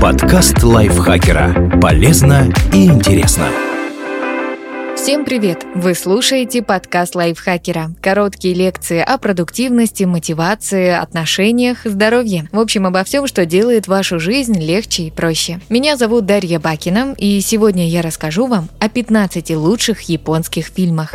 Подкаст 0.00 0.62
лайфхакера. 0.62 1.78
Полезно 1.80 2.52
и 2.72 2.86
интересно. 2.86 3.46
Всем 4.94 5.24
привет! 5.24 5.64
Вы 5.74 5.94
слушаете 5.94 6.62
подкаст 6.62 7.14
лайфхакера. 7.14 7.92
Короткие 8.02 8.54
лекции 8.54 9.00
о 9.00 9.16
продуктивности, 9.16 10.04
мотивации, 10.04 10.90
отношениях, 10.90 11.78
здоровье. 11.84 12.48
В 12.52 12.58
общем, 12.58 12.86
обо 12.86 13.02
всем, 13.04 13.26
что 13.26 13.46
делает 13.46 13.88
вашу 13.88 14.18
жизнь 14.18 14.58
легче 14.60 15.04
и 15.04 15.10
проще. 15.10 15.60
Меня 15.70 15.96
зовут 15.96 16.26
Дарья 16.26 16.58
Бакина, 16.58 17.14
и 17.16 17.40
сегодня 17.40 17.88
я 17.88 18.02
расскажу 18.02 18.46
вам 18.46 18.68
о 18.80 18.88
15 18.88 19.56
лучших 19.56 20.02
японских 20.02 20.66
фильмах. 20.66 21.14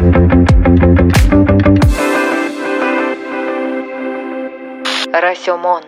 Расемон. 5.12 5.84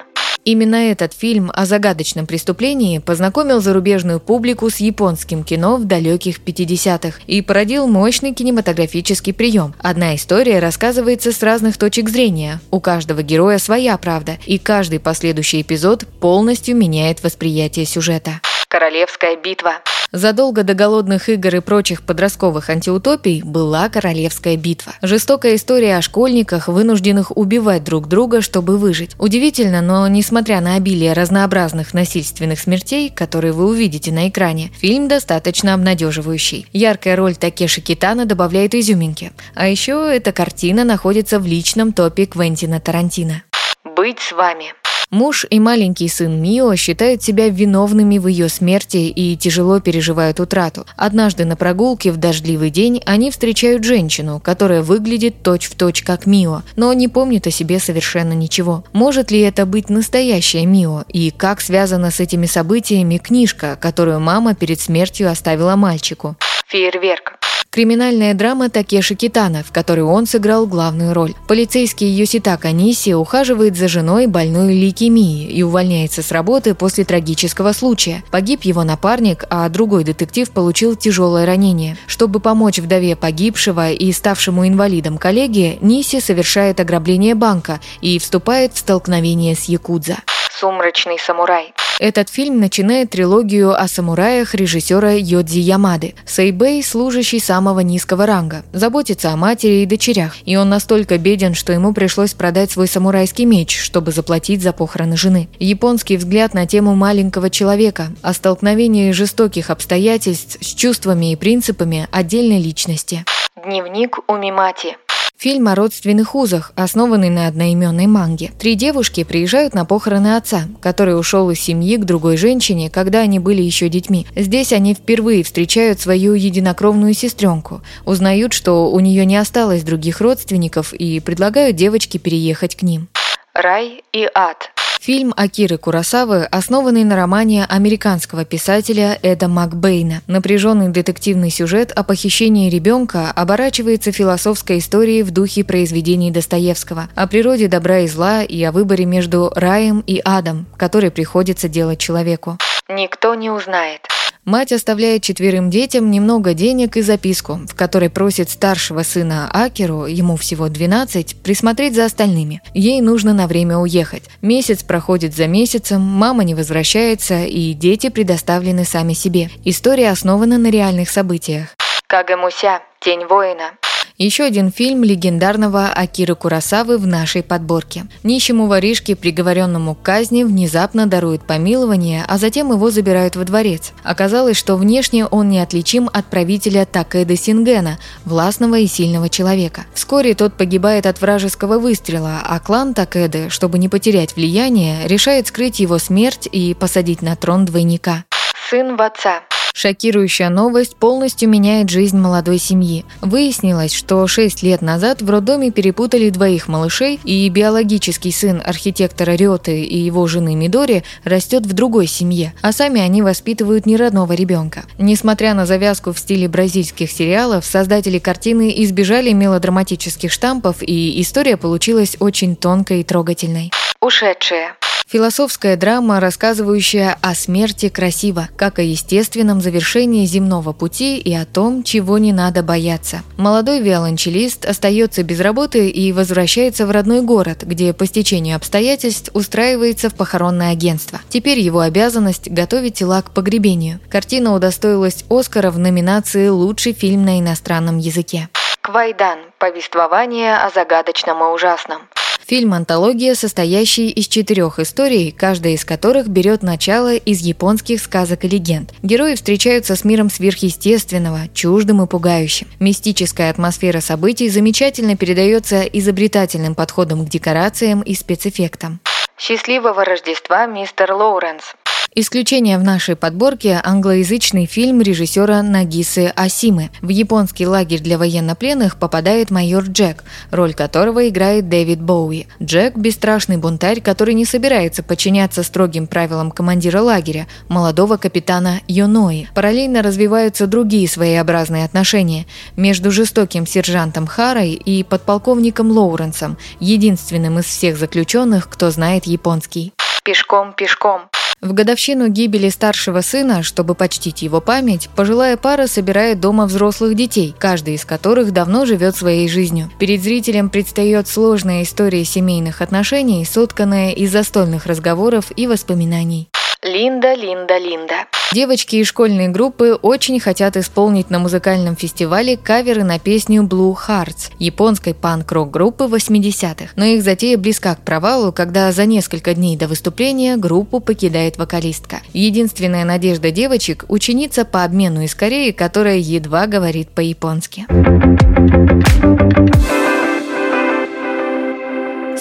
Именно 0.47 0.91
этот 0.91 1.11
фильм 1.11 1.51
о 1.53 1.65
загадочном 1.65 2.25
преступлении 2.25 2.99
познакомил 2.99 3.59
зарубежную 3.59 4.21
публику 4.21 4.69
с 4.69 4.77
японским 4.77 5.43
кино 5.43 5.75
в 5.75 5.83
далеких 5.83 6.39
50-х 6.39 7.19
и 7.27 7.41
породил 7.41 7.85
мощный 7.85 8.33
кинематографический 8.33 9.33
прием. 9.33 9.75
Одна 9.77 10.15
история 10.15 10.59
рассказывается 10.59 11.33
с 11.33 11.43
разных 11.43 11.77
точек 11.77 12.07
зрения, 12.07 12.61
у 12.71 12.79
каждого 12.79 13.23
героя 13.23 13.57
своя 13.57 13.97
правда, 13.97 14.37
и 14.45 14.57
каждый 14.57 15.01
последующий 15.01 15.63
эпизод 15.63 16.07
полностью 16.21 16.77
меняет 16.77 17.21
восприятие 17.23 17.85
сюжета. 17.85 18.39
Королевская 18.69 19.35
битва. 19.35 19.81
Задолго 20.11 20.63
до 20.63 20.73
голодных 20.73 21.27
игр 21.27 21.55
и 21.55 21.59
прочих 21.59 22.01
подростковых 22.03 22.69
антиутопий 22.69 23.41
была 23.43 23.89
Королевская 23.89 24.55
битва. 24.55 24.93
Жестокая 25.01 25.55
история 25.55 25.97
о 25.97 26.01
школьниках, 26.01 26.69
вынужденных 26.69 27.35
убивать 27.35 27.83
друг 27.83 28.07
друга, 28.07 28.41
чтобы 28.41 28.77
выжить. 28.77 29.15
Удивительно, 29.19 29.81
но 29.81 30.07
несмотря 30.07 30.61
на 30.61 30.75
обилие 30.75 31.13
разнообразных 31.13 31.93
насильственных 31.93 32.59
смертей, 32.59 33.09
которые 33.09 33.51
вы 33.51 33.67
увидите 33.67 34.11
на 34.11 34.29
экране, 34.29 34.71
фильм 34.79 35.07
достаточно 35.07 35.73
обнадеживающий. 35.73 36.67
Яркая 36.71 37.15
роль 37.15 37.35
Такеши 37.35 37.81
Китана 37.81 38.25
добавляет 38.25 38.75
изюминки. 38.75 39.33
А 39.55 39.67
еще 39.67 40.09
эта 40.13 40.31
картина 40.31 40.85
находится 40.85 41.39
в 41.39 41.45
личном 41.45 41.91
топе 41.91 42.25
Квентина 42.25 42.79
Тарантино. 42.79 43.43
Быть 43.83 44.19
с 44.19 44.31
вами. 44.31 44.76
Муж 45.09 45.45
и 45.49 45.57
маленький 45.59 46.09
сын 46.09 46.41
Мио 46.41 46.75
считают 46.75 47.23
себя 47.23 47.47
виновными 47.47 48.17
в 48.17 48.27
ее 48.27 48.49
смерти 48.49 48.97
и 48.97 49.37
тяжело 49.37 49.79
переживают 49.79 50.41
утрату. 50.41 50.85
Однажды 50.97 51.45
на 51.45 51.55
прогулке 51.55 52.11
в 52.11 52.17
дождливый 52.17 52.71
день 52.71 53.01
они 53.05 53.31
встречают 53.31 53.85
женщину, 53.85 54.41
которая 54.43 54.81
выглядит 54.81 55.41
точь-в-точь 55.43 55.87
точь 55.87 56.03
как 56.03 56.25
Мио, 56.25 56.63
но 56.75 56.91
не 56.91 57.07
помнит 57.07 57.47
о 57.47 57.51
себе 57.51 57.79
совершенно 57.79 58.33
ничего. 58.33 58.83
Может 58.91 59.31
ли 59.31 59.39
это 59.39 59.65
быть 59.65 59.89
настоящая 59.89 60.65
Мио? 60.65 61.05
И 61.07 61.31
как 61.31 61.61
связана 61.61 62.11
с 62.11 62.19
этими 62.19 62.45
событиями 62.45 63.17
книжка, 63.17 63.77
которую 63.79 64.19
мама 64.19 64.55
перед 64.55 64.81
смертью 64.81 65.31
оставила 65.31 65.77
мальчику? 65.77 66.35
Фейерверк. 66.67 67.39
Криминальная 67.77 68.33
драма 68.33 68.71
Такеши 68.71 69.13
Китана, 69.13 69.63
в 69.63 69.71
которой 69.71 69.99
он 69.99 70.25
сыграл 70.25 70.65
главную 70.65 71.13
роль. 71.13 71.35
Полицейский 71.47 72.07
Йоситака 72.07 72.71
Ниси 72.71 73.13
ухаживает 73.13 73.77
за 73.77 73.87
женой 73.87 74.25
больной 74.25 74.73
лейкемией 74.73 75.51
и 75.51 75.61
увольняется 75.61 76.23
с 76.23 76.31
работы 76.31 76.73
после 76.73 77.05
трагического 77.05 77.73
случая. 77.73 78.23
Погиб 78.31 78.63
его 78.63 78.83
напарник, 78.83 79.43
а 79.51 79.69
другой 79.69 80.03
детектив 80.03 80.49
получил 80.49 80.95
тяжелое 80.95 81.45
ранение. 81.45 81.97
Чтобы 82.07 82.39
помочь 82.39 82.79
вдове 82.79 83.15
погибшего 83.15 83.91
и 83.91 84.11
ставшему 84.11 84.67
инвалидом 84.67 85.19
коллеге, 85.19 85.77
Ниси 85.79 86.19
совершает 86.19 86.79
ограбление 86.79 87.35
банка 87.35 87.79
и 88.01 88.17
вступает 88.17 88.73
в 88.73 88.79
столкновение 88.79 89.53
с 89.53 89.65
Якудза. 89.65 90.17
«Сумрачный 90.59 91.19
самурай». 91.19 91.73
Этот 91.99 92.29
фильм 92.29 92.59
начинает 92.59 93.11
трилогию 93.11 93.79
о 93.79 93.87
самураях 93.87 94.55
режиссера 94.55 95.11
Йодзи 95.13 95.59
Ямады. 95.59 96.15
Сейбэй– 96.25 96.83
служащий 96.83 97.39
самого 97.39 97.79
низкого 97.81 98.25
ранга, 98.25 98.63
заботится 98.71 99.31
о 99.31 99.35
матери 99.35 99.81
и 99.81 99.85
дочерях, 99.85 100.35
и 100.45 100.55
он 100.55 100.69
настолько 100.69 101.17
беден, 101.17 101.53
что 101.55 101.73
ему 101.73 101.93
пришлось 101.93 102.33
продать 102.33 102.71
свой 102.71 102.87
самурайский 102.87 103.45
меч, 103.45 103.79
чтобы 103.79 104.11
заплатить 104.11 104.61
за 104.61 104.73
похороны 104.73 105.17
жены. 105.17 105.47
Японский 105.59 106.17
взгляд 106.17 106.53
на 106.53 106.65
тему 106.67 106.95
маленького 106.95 107.49
человека, 107.49 108.07
о 108.21 108.33
столкновении 108.33 109.11
жестоких 109.11 109.69
обстоятельств 109.69 110.57
с 110.61 110.73
чувствами 110.73 111.31
и 111.31 111.35
принципами 111.35 112.07
отдельной 112.11 112.59
личности. 112.59 113.25
Дневник 113.55 114.19
у 114.27 114.35
Мимати. 114.35 114.97
Фильм 115.39 115.67
о 115.67 115.75
родственных 115.75 116.33
узах, 116.33 116.71
основанный 116.75 117.29
на 117.29 117.45
одноименной 117.45 118.07
манге. 118.07 118.49
Три 118.57 118.73
девушки 118.73 119.23
приезжают 119.23 119.75
на 119.75 119.85
похороны 119.85 120.35
отца, 120.35 120.63
который 120.81 121.17
ушел 121.17 121.51
из 121.51 121.59
семьи 121.59 121.97
к 121.97 122.05
другой 122.05 122.37
женщине, 122.37 122.89
когда 122.89 123.19
они 123.19 123.37
были 123.37 123.61
еще 123.61 123.87
детьми. 123.87 124.25
Здесь 124.35 124.73
они 124.73 124.95
впервые 124.95 125.43
встречают 125.43 125.99
свою 125.99 126.33
единокровную 126.33 127.13
сестренку, 127.13 127.83
узнают, 128.03 128.53
что 128.53 128.89
у 128.89 128.99
нее 128.99 129.27
не 129.27 129.37
осталось 129.37 129.83
других 129.83 130.21
родственников 130.21 130.91
и 130.91 131.19
предлагают 131.19 131.75
девочке 131.75 132.17
переехать 132.17 132.75
к 132.75 132.81
ним. 132.81 133.07
Рай 133.53 134.01
и 134.13 134.27
ад. 134.33 134.71
Фильм 135.07 135.33
Акиры 135.37 135.77
Курасавы, 135.77 136.43
основанный 136.43 137.05
на 137.05 137.15
романе 137.15 137.63
американского 137.63 138.43
писателя 138.43 139.17
Эда 139.21 139.47
Макбейна. 139.47 140.21
Напряженный 140.27 140.89
детективный 140.89 141.49
сюжет 141.49 141.93
о 141.93 142.03
похищении 142.03 142.69
ребенка 142.69 143.31
оборачивается 143.31 144.11
философской 144.11 144.79
историей 144.79 145.23
в 145.23 145.31
духе 145.31 145.63
произведений 145.63 146.29
Достоевского, 146.29 147.07
о 147.15 147.25
природе 147.25 147.69
добра 147.69 147.99
и 147.99 148.07
зла 148.07 148.43
и 148.43 148.61
о 148.63 148.73
выборе 148.73 149.05
между 149.05 149.49
раем 149.55 150.03
и 150.05 150.21
адом, 150.25 150.65
который 150.75 151.09
приходится 151.09 151.69
делать 151.69 151.99
человеку. 151.99 152.57
Никто 152.89 153.33
не 153.33 153.49
узнает. 153.49 154.01
Мать 154.47 154.71
оставляет 154.71 155.23
четверым 155.23 155.69
детям 155.69 156.09
немного 156.09 156.53
денег 156.53 156.95
и 156.95 157.01
записку, 157.01 157.59
в 157.67 157.75
которой 157.75 158.09
просит 158.09 158.49
старшего 158.49 159.03
сына 159.03 159.49
Акеру, 159.51 160.05
ему 160.05 160.37
всего 160.37 160.69
12, 160.69 161.43
присмотреть 161.43 161.95
за 161.95 162.05
остальными. 162.05 162.61
Ей 162.73 163.01
нужно 163.01 163.33
на 163.33 163.47
время 163.47 163.77
уехать. 163.77 164.23
Месяц 164.41 164.83
проходит 164.83 165.35
за 165.35 165.47
месяцем, 165.47 165.99
мама 165.99 166.45
не 166.45 166.55
возвращается, 166.55 167.43
и 167.43 167.73
дети 167.73 168.07
предоставлены 168.07 168.85
сами 168.85 169.11
себе. 169.11 169.49
История 169.65 170.11
основана 170.11 170.57
на 170.57 170.71
реальных 170.71 171.09
событиях. 171.09 171.75
Кагамуся, 172.07 172.79
тень 173.01 173.25
воина. 173.25 173.73
Еще 174.17 174.45
один 174.45 174.71
фильм 174.71 175.03
легендарного 175.03 175.89
Акиры 175.89 176.33
Курасавы 176.33 176.97
в 176.97 177.05
нашей 177.05 177.43
подборке. 177.43 178.07
Нищему 178.23 178.65
воришке, 178.65 179.15
приговоренному 179.15 179.93
к 179.93 180.01
казни, 180.01 180.43
внезапно 180.43 181.05
даруют 181.05 181.45
помилование, 181.45 182.25
а 182.27 182.39
затем 182.39 182.71
его 182.71 182.89
забирают 182.89 183.35
во 183.35 183.43
дворец. 183.43 183.91
Оказалось, 184.03 184.57
что 184.57 184.75
внешне 184.75 185.27
он 185.27 185.49
неотличим 185.49 186.09
от 186.11 186.25
правителя 186.25 186.85
Такэда 186.85 187.37
Сингена, 187.37 187.99
властного 188.25 188.79
и 188.79 188.87
сильного 188.87 189.29
человека. 189.29 189.85
Вскоре 189.93 190.33
тот 190.33 190.57
погибает 190.57 191.05
от 191.05 191.21
вражеского 191.21 191.77
выстрела, 191.77 192.41
а 192.43 192.59
клан 192.59 192.95
Такэды, 192.95 193.51
чтобы 193.51 193.77
не 193.77 193.87
потерять 193.87 194.35
влияние, 194.35 195.07
решает 195.07 195.45
скрыть 195.45 195.79
его 195.79 195.99
смерть 195.99 196.49
и 196.51 196.73
посадить 196.73 197.21
на 197.21 197.35
трон 197.35 197.65
двойника. 197.65 198.25
Сын 198.67 198.97
в 198.97 199.01
отца. 199.03 199.43
Шокирующая 199.77 200.49
новость 200.49 200.95
полностью 200.95 201.49
меняет 201.49 201.91
жизнь 201.91 202.17
молодой 202.17 202.57
семьи. 202.57 203.05
Выяснилось, 203.21 203.93
что 203.93 204.25
6 204.25 204.63
лет 204.63 204.81
назад 204.81 205.21
в 205.21 205.29
роддоме 205.29 205.69
перепутали 205.69 206.31
двоих 206.31 206.67
малышей, 206.67 207.19
и 207.23 207.47
биологический 207.47 208.31
сын 208.31 208.59
архитектора 208.65 209.35
Рёты 209.35 209.83
и 209.83 209.95
его 209.99 210.25
жены 210.25 210.55
Мидори 210.55 211.03
растет 211.23 211.67
в 211.67 211.73
другой 211.73 212.07
семье, 212.07 212.55
а 212.63 212.71
сами 212.71 212.99
они 213.01 213.21
воспитывают 213.21 213.85
неродного 213.85 214.33
ребенка. 214.33 214.83
Несмотря 214.97 215.53
на 215.53 215.67
завязку 215.67 216.11
в 216.11 216.17
стиле 216.17 216.47
бразильских 216.47 217.11
сериалов, 217.11 217.63
создатели 217.63 218.17
картины 218.17 218.73
избежали 218.77 219.31
мелодраматических 219.31 220.31
штампов, 220.31 220.77
и 220.81 221.21
история 221.21 221.55
получилась 221.55 222.17
очень 222.19 222.55
тонкой 222.55 223.01
и 223.01 223.03
трогательной. 223.03 223.69
Ушедшие. 224.01 224.73
Философская 225.09 225.77
драма, 225.77 226.19
рассказывающая 226.19 227.17
о 227.21 227.33
смерти 227.33 227.87
красиво, 227.87 228.49
как 228.57 228.77
о 228.77 228.81
естественном 228.81 229.61
завершении 229.61 230.25
земного 230.25 230.73
пути 230.73 231.17
и 231.17 231.33
о 231.33 231.45
том, 231.45 231.83
чего 231.83 232.17
не 232.17 232.33
надо 232.33 232.61
бояться. 232.61 233.21
Молодой 233.37 233.79
виолончелист 233.79 234.65
остается 234.65 235.23
без 235.23 235.39
работы 235.39 235.87
и 235.87 236.11
возвращается 236.11 236.85
в 236.85 236.91
родной 236.91 237.21
город, 237.21 237.63
где 237.63 237.93
по 237.93 238.05
стечению 238.05 238.57
обстоятельств 238.57 239.29
устраивается 239.33 240.09
в 240.09 240.15
похоронное 240.15 240.73
агентство. 240.73 241.21
Теперь 241.29 241.59
его 241.59 241.79
обязанность– 241.79 242.49
готовить 242.51 242.95
тела 242.95 243.21
к 243.21 243.31
погребению. 243.31 244.01
Картина 244.09 244.53
удостоилась 244.53 245.23
Оскара 245.29 245.71
в 245.71 245.79
номинации 245.79 246.49
«Лучший 246.49 246.91
фильм 246.91 247.23
на 247.23 247.39
иностранном 247.39 247.97
языке». 247.97 248.49
Квайдан. 248.81 249.39
Повествование 249.57 250.57
о 250.57 250.69
загадочном 250.69 251.41
и 251.43 251.53
ужасном. 251.53 252.01
Фильм-антология, 252.47 253.35
состоящий 253.35 254.09
из 254.09 254.29
четырех 254.29 254.79
историй, 254.79 255.33
каждая 255.33 255.73
из 255.73 255.83
которых 255.83 256.29
берет 256.29 256.63
начало 256.63 257.13
из 257.13 257.41
японских 257.41 257.99
сказок 257.99 258.45
и 258.45 258.47
легенд. 258.47 258.93
Герои 259.03 259.35
встречаются 259.35 259.97
с 259.97 260.05
миром 260.05 260.29
сверхъестественного, 260.29 261.49
чуждым 261.53 262.01
и 262.03 262.07
пугающим. 262.07 262.67
Мистическая 262.79 263.49
атмосфера 263.49 263.99
событий 263.99 264.47
замечательно 264.47 265.17
передается 265.17 265.81
изобретательным 265.81 266.73
подходом 266.73 267.25
к 267.25 267.29
декорациям 267.29 267.99
и 268.01 268.15
спецэффектам. 268.15 269.01
Счастливого 269.37 270.05
Рождества, 270.05 270.67
мистер 270.67 271.11
Лоуренс. 271.11 271.75
Исключение 272.19 272.79
в 272.79 272.83
нашей 272.83 273.15
подборке– 273.15 273.79
англоязычный 273.83 274.65
фильм 274.65 275.03
режиссера 275.03 275.61
Нагисы 275.61 276.33
Асимы. 276.35 276.89
В 277.03 277.09
японский 277.09 277.67
лагерь 277.67 277.99
для 277.99 278.17
военнопленных 278.17 278.97
попадает 278.97 279.51
майор 279.51 279.83
Джек, 279.83 280.23
роль 280.49 280.73
которого 280.73 281.29
играет 281.29 281.69
Дэвид 281.69 282.01
Боуи. 282.01 282.47
Джек– 282.59 282.95
бесстрашный 282.97 283.57
бунтарь, 283.57 284.01
который 284.01 284.33
не 284.33 284.45
собирается 284.45 285.03
подчиняться 285.03 285.61
строгим 285.61 286.07
правилам 286.07 286.49
командира 286.49 287.01
лагеря, 287.01 287.45
молодого 287.69 288.17
капитана 288.17 288.81
Йонои. 288.87 289.47
Параллельно 289.53 290.01
развиваются 290.01 290.65
другие 290.65 291.07
своеобразные 291.07 291.85
отношения 291.85 292.47
между 292.75 293.11
жестоким 293.11 293.67
сержантом 293.67 294.25
Харой 294.25 294.71
и 294.71 295.03
подполковником 295.03 295.91
Лоуренсом, 295.91 296.57
единственным 296.79 297.59
из 297.59 297.65
всех 297.65 297.95
заключенных, 297.95 298.69
кто 298.69 298.89
знает 298.89 299.27
японский. 299.27 299.93
Пешком, 300.23 300.73
пешком. 300.73 301.29
В 301.59 301.73
годовщину 301.73 302.27
гибели 302.27 302.69
старшего 302.69 303.21
сына, 303.21 303.63
чтобы 303.63 303.95
почтить 303.95 304.43
его 304.43 304.61
память, 304.61 305.09
пожилая 305.15 305.57
пара 305.57 305.87
собирает 305.87 306.39
дома 306.39 306.67
взрослых 306.67 307.15
детей, 307.15 307.55
каждый 307.57 307.95
из 307.95 308.05
которых 308.05 308.51
давно 308.53 308.85
живет 308.85 309.15
своей 309.15 309.49
жизнью. 309.49 309.89
Перед 309.97 310.21
зрителем 310.21 310.69
предстает 310.69 311.27
сложная 311.27 311.81
история 311.81 312.23
семейных 312.25 312.81
отношений, 312.81 313.43
сотканная 313.43 314.11
из 314.11 314.31
застольных 314.31 314.85
разговоров 314.85 315.51
и 315.55 315.65
воспоминаний. 315.65 316.47
Линда, 316.87 317.33
Линда, 317.33 317.77
Линда. 317.77 318.13
Девочки 318.53 318.95
и 318.95 319.03
школьные 319.03 319.49
группы 319.49 319.99
очень 320.01 320.39
хотят 320.39 320.77
исполнить 320.77 321.29
на 321.29 321.37
музыкальном 321.37 321.97
фестивале 321.97 322.55
каверы 322.55 323.03
на 323.03 323.19
песню 323.19 323.63
Blue 323.63 323.93
Hearts 323.93 324.51
японской 324.57 325.13
панк-рок 325.13 325.69
группы 325.69 326.05
80-х. 326.05 326.93
Но 326.95 327.03
их 327.03 327.23
затея 327.23 327.57
близка 327.57 327.95
к 327.95 328.03
провалу, 328.03 328.53
когда 328.53 328.89
за 328.93 329.05
несколько 329.05 329.53
дней 329.53 329.75
до 329.75 329.89
выступления 329.89 330.55
группу 330.55 331.01
покидает 331.01 331.57
вокалистка. 331.57 332.21
Единственная 332.31 333.03
надежда 333.03 333.51
девочек– 333.51 334.05
ученица 334.07 334.63
по 334.63 334.85
обмену 334.85 335.23
из 335.23 335.35
Кореи, 335.35 335.71
которая 335.71 336.17
едва 336.17 336.67
говорит 336.67 337.09
по-японски. 337.09 337.85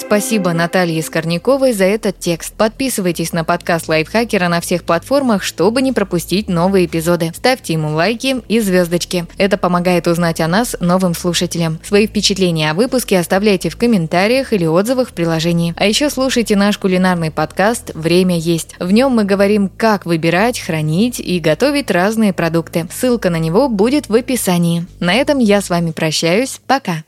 Спасибо 0.06 0.52
Наталье 0.52 1.02
Скорняковой 1.02 1.72
за 1.72 1.82
этот 1.82 2.20
текст. 2.20 2.54
Подписывайтесь 2.54 3.32
на 3.32 3.42
подкаст 3.42 3.88
Лайфхакера 3.88 4.46
на 4.46 4.60
всех 4.60 4.84
платформах, 4.84 5.42
чтобы 5.42 5.82
не 5.82 5.92
пропустить 5.92 6.48
новые 6.48 6.86
эпизоды. 6.86 7.32
Ставьте 7.34 7.72
ему 7.72 7.92
лайки 7.92 8.36
и 8.46 8.60
звездочки. 8.60 9.26
Это 9.36 9.58
помогает 9.58 10.06
узнать 10.06 10.40
о 10.40 10.46
нас 10.46 10.76
новым 10.78 11.12
слушателям. 11.12 11.80
Свои 11.82 12.06
впечатления 12.06 12.70
о 12.70 12.74
выпуске 12.74 13.18
оставляйте 13.18 13.68
в 13.68 13.76
комментариях 13.76 14.52
или 14.52 14.64
отзывах 14.64 15.08
в 15.08 15.12
приложении. 15.12 15.74
А 15.76 15.86
еще 15.86 16.08
слушайте 16.08 16.54
наш 16.54 16.78
кулинарный 16.78 17.32
подкаст 17.32 17.90
«Время 17.94 18.38
есть». 18.38 18.76
В 18.78 18.92
нем 18.92 19.10
мы 19.10 19.24
говорим, 19.24 19.68
как 19.68 20.06
выбирать, 20.06 20.60
хранить 20.60 21.18
и 21.18 21.40
готовить 21.40 21.90
разные 21.90 22.32
продукты. 22.32 22.86
Ссылка 22.96 23.28
на 23.28 23.40
него 23.40 23.68
будет 23.68 24.08
в 24.08 24.14
описании. 24.14 24.86
На 25.00 25.14
этом 25.14 25.40
я 25.40 25.60
с 25.60 25.68
вами 25.68 25.90
прощаюсь. 25.90 26.60
Пока. 26.68 27.02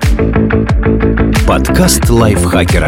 Подкаст 1.46 2.10
Лайфхакера. 2.10 2.87